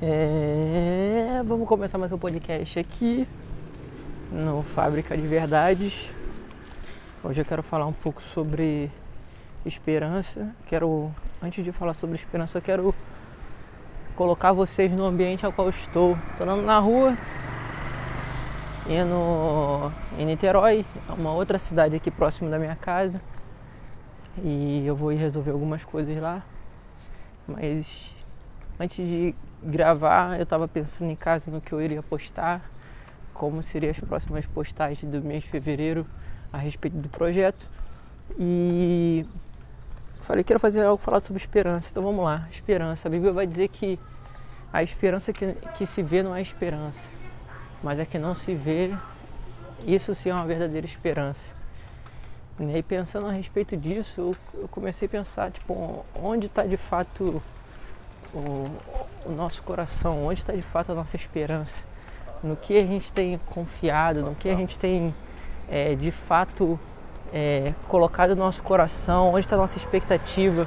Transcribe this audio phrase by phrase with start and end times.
[0.00, 3.26] É, vamos começar mais um podcast aqui
[4.30, 6.08] no Fábrica de Verdades.
[7.24, 8.92] Hoje eu quero falar um pouco sobre
[9.66, 10.54] esperança.
[10.66, 11.10] Quero,
[11.42, 12.94] antes de falar sobre esperança, eu quero
[14.14, 16.16] colocar vocês no ambiente ao qual estou.
[16.30, 17.18] Estou andando na rua,
[18.86, 23.20] indo em Niterói, uma outra cidade aqui próximo da minha casa.
[24.44, 26.44] E eu vou ir resolver algumas coisas lá.
[27.48, 28.16] Mas
[28.78, 32.70] antes de gravar, eu estava pensando em casa no que eu iria postar,
[33.34, 36.06] como seriam as próximas postagens do mês de fevereiro
[36.52, 37.66] a respeito do projeto.
[38.38, 39.24] E
[40.22, 41.88] falei que quero fazer algo falado sobre esperança.
[41.90, 43.08] Então vamos lá, esperança.
[43.08, 43.98] A Bíblia vai dizer que
[44.72, 47.08] a esperança que, que se vê não é esperança,
[47.82, 48.94] mas é que não se vê,
[49.86, 51.56] isso sim é uma verdadeira esperança.
[52.60, 57.42] E aí pensando a respeito disso, eu comecei a pensar, tipo, onde está de fato
[58.34, 58.68] o,
[59.26, 61.72] o nosso coração, onde está de fato a nossa esperança,
[62.42, 65.14] no que a gente tem confiado, no que a gente tem
[65.68, 66.78] é, de fato
[67.32, 70.66] é, colocado no nosso coração, onde está a nossa expectativa.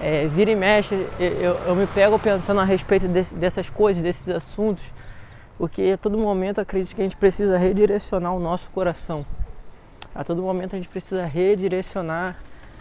[0.00, 4.28] É, vira e mexe, eu, eu, me pego pensando a respeito desse, dessas coisas, desses
[4.28, 4.84] assuntos,
[5.56, 9.26] porque a todo momento acredito que a gente precisa redirecionar o nosso coração.
[10.14, 12.36] A todo momento a gente precisa redirecionar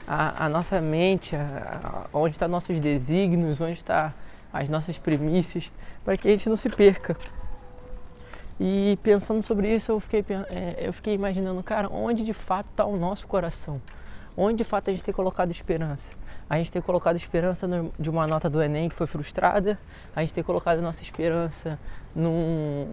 [0.08, 4.14] a, a nossa mente, a, a, onde estão nossos desígnios, onde estão
[4.54, 5.70] as nossas premissas,
[6.06, 7.18] para que a gente não se perca.
[8.60, 12.86] E pensando sobre isso, eu fiquei, é, eu fiquei imaginando, cara, onde de fato está
[12.86, 13.82] o nosso coração?
[14.36, 16.12] Onde de fato a gente tem colocado esperança?
[16.50, 19.78] A gente tem colocado esperança no, de uma nota do Enem que foi frustrada,
[20.16, 21.78] a gente tem colocado nossa esperança
[22.16, 22.88] num,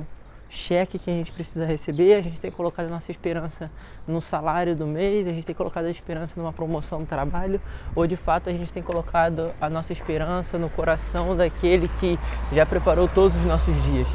[0.54, 3.70] cheque que a gente precisa receber, a gente tem colocado a nossa esperança
[4.06, 7.60] no salário do mês, a gente tem colocado a esperança numa promoção no trabalho,
[7.94, 12.18] ou de fato a gente tem colocado a nossa esperança no coração daquele que
[12.52, 14.06] já preparou todos os nossos dias.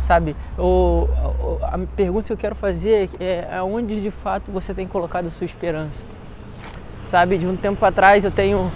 [0.00, 0.36] Sabe,
[1.62, 5.46] a pergunta que eu quero fazer é aonde de fato você tem colocado a sua
[5.46, 6.04] esperança.
[7.10, 8.70] Sabe, de um tempo atrás eu tenho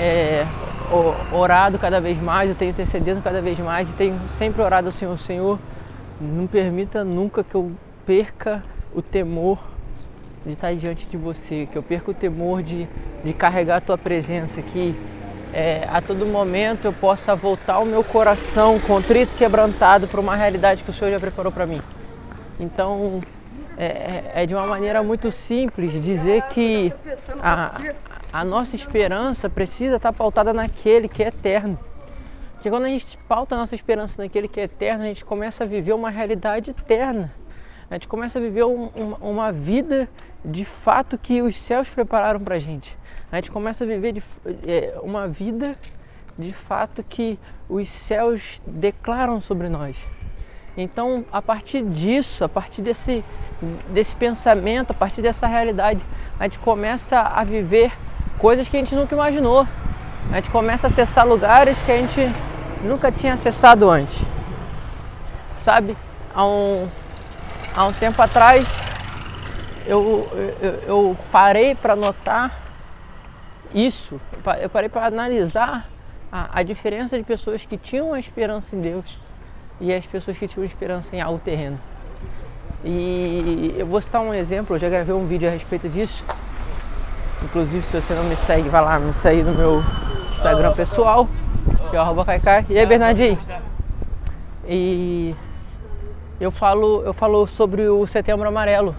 [0.00, 0.44] é,
[1.32, 4.92] orado cada vez mais, eu tenho intercedido cada vez mais e tenho sempre orado ao
[4.92, 5.58] Senhor, Senhor,
[6.20, 7.72] não permita nunca que eu
[8.04, 8.62] perca
[8.94, 9.58] o temor
[10.44, 12.86] de estar diante de você, que eu perca o temor de,
[13.24, 14.94] de carregar a tua presença, que
[15.52, 20.82] é, a todo momento eu possa voltar o meu coração contrito, quebrantado para uma realidade
[20.82, 21.80] que o Senhor já preparou para mim.
[22.60, 23.20] Então,
[23.76, 26.92] é, é, é, de uma maneira muito simples dizer que
[27.40, 27.80] a,
[28.32, 31.78] a nossa esperança precisa estar pautada naquele que é eterno.
[32.58, 35.62] Porque quando a gente pauta a nossa esperança naquele que é eterno, a gente começa
[35.62, 37.32] a viver uma realidade eterna.
[37.88, 40.08] A gente começa a viver um, uma, uma vida
[40.44, 42.98] de fato que os céus prepararam para a gente.
[43.30, 44.22] A gente começa a viver de,
[44.66, 45.76] é, uma vida
[46.36, 49.96] de fato que os céus declaram sobre nós.
[50.76, 53.24] Então, a partir disso, a partir desse,
[53.90, 56.04] desse pensamento, a partir dessa realidade,
[56.40, 57.92] a gente começa a viver
[58.36, 59.64] coisas que a gente nunca imaginou.
[60.32, 62.47] A gente começa a acessar lugares que a gente
[62.82, 64.16] nunca tinha acessado antes.
[65.58, 65.96] Sabe,
[66.34, 66.88] há um,
[67.74, 68.66] há um tempo atrás
[69.86, 70.28] eu,
[70.60, 72.52] eu, eu parei para notar
[73.74, 74.20] isso,
[74.60, 75.88] eu parei para analisar
[76.30, 79.18] a, a, diferença de pessoas que tinham a esperança em Deus
[79.80, 81.78] e as pessoas que tinham esperança em algo terreno.
[82.84, 86.24] E eu vou citar um exemplo, eu já gravei um vídeo a respeito disso.
[87.42, 89.82] Inclusive, se você não me segue, vai lá me segue no meu
[90.36, 91.28] Instagram pessoal
[91.88, 92.26] que é o arroba.
[92.68, 93.38] E aí, Bernardinho?
[94.66, 95.34] E
[96.40, 98.94] eu falo, eu falo sobre o setembro amarelo.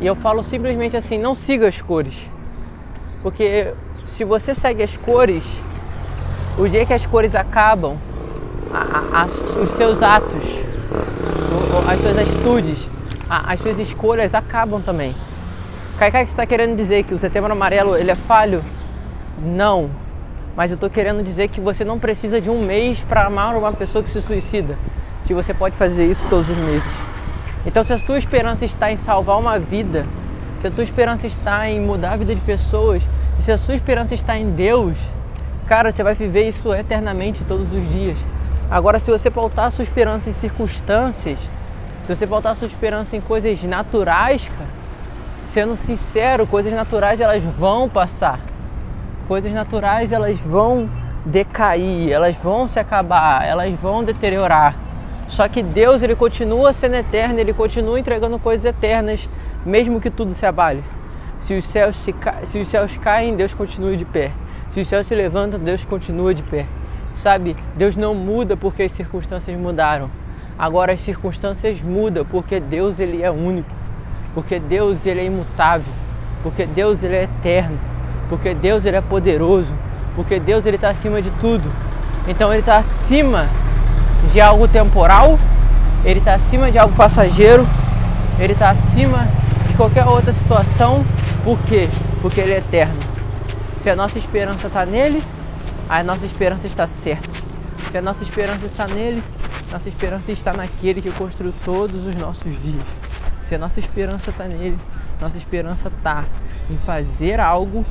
[0.00, 2.28] E eu falo simplesmente assim, não siga as cores.
[3.22, 3.72] Porque
[4.06, 5.44] se você segue as cores,
[6.58, 7.96] o dia que as cores acabam,
[8.72, 10.44] a, a, os seus atos,
[11.88, 12.88] as suas atitudes,
[13.28, 15.14] a, as suas escolhas acabam também.
[15.98, 18.64] Caicai, você está querendo dizer que o setembro amarelo ele é falho?
[19.42, 19.90] Não,
[20.56, 23.72] mas eu estou querendo dizer que você não precisa de um mês para amar uma
[23.72, 24.78] pessoa que se suicida,
[25.24, 27.04] se você pode fazer isso todos os meses.
[27.66, 30.04] Então, se a tua esperança está em salvar uma vida,
[30.60, 33.02] se a tua esperança está em mudar a vida de pessoas,
[33.40, 34.96] se a sua esperança está em Deus,
[35.66, 38.16] cara, você vai viver isso eternamente todos os dias.
[38.70, 41.38] Agora, se você pautar a sua esperança em circunstâncias,
[42.06, 44.70] se você pautar a sua esperança em coisas naturais, cara,
[45.52, 48.40] sendo sincero, coisas naturais elas vão passar
[49.26, 50.88] coisas naturais elas vão
[51.24, 54.76] decair, elas vão se acabar, elas vão deteriorar.
[55.28, 59.28] Só que Deus ele continua sendo eterno, ele continua entregando coisas eternas,
[59.64, 60.84] mesmo que tudo se abale.
[61.40, 62.36] Se os céus, se, ca...
[62.44, 64.30] se os céus caem, Deus continua de pé.
[64.70, 66.66] Se os céus se levantam, Deus continua de pé.
[67.14, 70.10] Sabe, Deus não muda porque as circunstâncias mudaram.
[70.58, 73.70] Agora as circunstâncias mudam porque Deus ele é único,
[74.34, 75.92] porque Deus ele é imutável,
[76.42, 77.78] porque Deus ele é eterno,
[78.34, 79.72] porque Deus ele é poderoso,
[80.16, 81.70] porque Deus ele está acima de tudo.
[82.26, 83.46] Então ele está acima
[84.32, 85.38] de algo temporal,
[86.04, 87.64] ele está acima de algo passageiro,
[88.40, 89.28] ele está acima
[89.68, 91.04] de qualquer outra situação.
[91.44, 91.88] Por quê?
[92.20, 92.98] Porque ele é eterno.
[93.80, 95.22] Se a nossa esperança está nele,
[95.88, 97.30] a nossa esperança está certa.
[97.92, 99.22] Se a nossa esperança está nele,
[99.70, 102.84] nossa esperança está naquele que construiu todos os nossos dias.
[103.44, 104.76] Se a nossa esperança está nele,
[105.20, 106.24] nossa esperança está
[106.68, 107.84] em fazer algo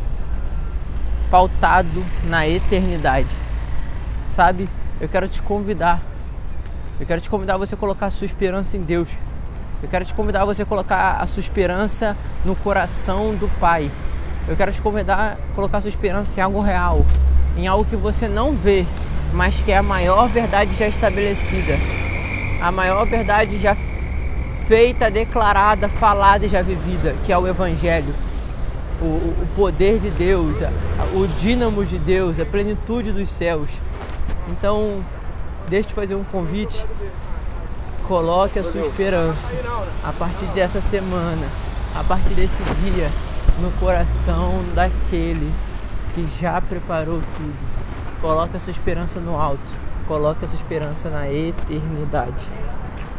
[1.33, 3.35] pautado na eternidade.
[4.21, 4.69] Sabe?
[5.01, 5.99] Eu quero te convidar.
[6.99, 9.09] Eu quero te convidar a você colocar a sua esperança em Deus.
[9.81, 12.15] Eu quero te convidar a você colocar a sua esperança
[12.45, 13.89] no coração do Pai.
[14.47, 17.03] Eu quero te convidar a colocar a sua esperança em algo real,
[17.57, 18.85] em algo que você não vê,
[19.33, 21.79] mas que é a maior verdade já estabelecida,
[22.61, 23.75] a maior verdade já
[24.67, 28.13] feita, declarada, falada e já vivida, que é o Evangelho.
[29.01, 30.57] O, o poder de Deus,
[31.13, 33.69] o dínamo de Deus, a plenitude dos céus.
[34.47, 35.03] Então,
[35.67, 36.85] deixa eu te fazer um convite.
[38.07, 39.53] Coloque a sua esperança
[40.03, 41.47] a partir dessa semana,
[41.95, 43.09] a partir desse dia,
[43.61, 45.53] no coração daquele
[46.13, 47.73] que já preparou tudo.
[48.21, 49.71] Coloque a sua esperança no alto.
[50.07, 52.51] Coloque a sua esperança na eternidade.